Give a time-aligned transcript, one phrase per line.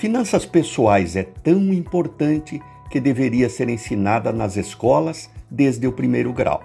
[0.00, 2.58] Finanças pessoais é tão importante
[2.90, 6.62] que deveria ser ensinada nas escolas desde o primeiro grau.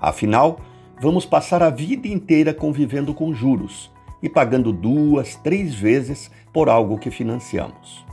[0.00, 0.58] Afinal,
[0.98, 3.92] vamos passar a vida inteira convivendo com juros
[4.22, 8.06] e pagando duas, três vezes por algo que financiamos.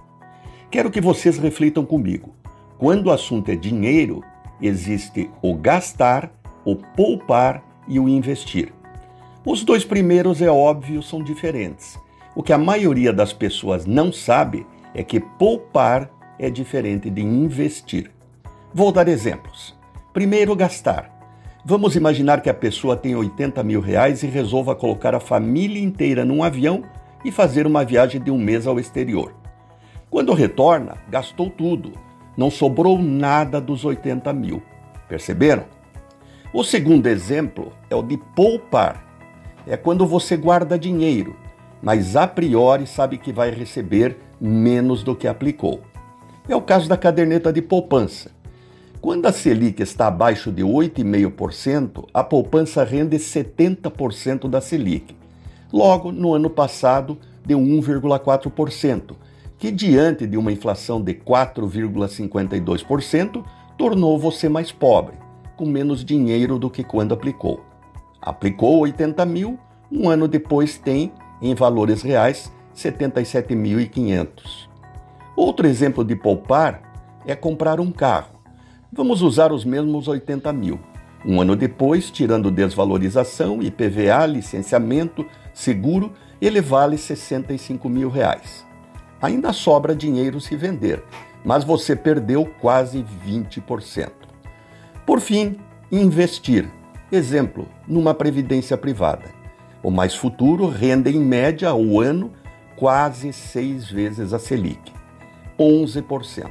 [0.69, 2.35] Quero que vocês reflitam comigo.
[2.77, 4.21] Quando o assunto é dinheiro,
[4.61, 6.33] existe o gastar,
[6.65, 8.73] o poupar e o investir.
[9.45, 11.97] Os dois primeiros, é óbvio, são diferentes
[12.39, 18.09] o que a maioria das pessoas não sabe é que poupar é diferente de investir.
[18.73, 19.77] Vou dar exemplos.
[20.13, 21.11] Primeiro, gastar.
[21.65, 26.23] Vamos imaginar que a pessoa tem 80 mil reais e resolva colocar a família inteira
[26.23, 26.85] num avião
[27.25, 29.35] e fazer uma viagem de um mês ao exterior.
[30.09, 31.91] Quando retorna, gastou tudo.
[32.37, 34.63] Não sobrou nada dos 80 mil.
[35.09, 35.65] Perceberam?
[36.53, 39.05] O segundo exemplo é o de poupar.
[39.67, 41.35] É quando você guarda dinheiro
[41.81, 45.81] mas a priori sabe que vai receber menos do que aplicou.
[46.47, 48.31] É o caso da caderneta de poupança.
[49.01, 55.15] Quando a Selic está abaixo de 8,5%, a poupança rende 70% da Selic.
[55.71, 59.15] Logo, no ano passado, deu 1,4%,
[59.57, 63.41] que diante de uma inflação de 4,52%,
[63.77, 65.15] tornou você mais pobre,
[65.55, 67.61] com menos dinheiro do que quando aplicou.
[68.21, 69.57] Aplicou 80 mil,
[69.89, 74.67] um ano depois tem em valores reais, 77.500.
[75.35, 76.81] Outro exemplo de poupar
[77.25, 78.39] é comprar um carro.
[78.91, 80.79] Vamos usar os mesmos 80 mil.
[81.25, 88.65] Um ano depois, tirando desvalorização, IPVA, licenciamento, seguro, ele vale 65 mil reais.
[89.21, 91.03] Ainda sobra dinheiro se vender,
[91.43, 94.09] mas você perdeu quase 20%.
[95.05, 95.57] Por fim,
[95.91, 96.69] investir.
[97.11, 99.38] Exemplo, numa previdência privada.
[99.81, 102.31] O mais futuro rende em média ao ano
[102.75, 104.91] quase seis vezes a Selic,
[105.57, 106.49] 11%.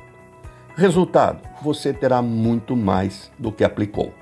[0.76, 4.12] Resultado: você terá muito mais do que aplicou.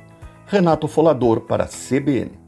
[0.47, 2.46] Renato Folador para CBN.